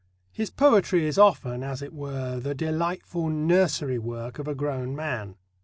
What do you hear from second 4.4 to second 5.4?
a grown man.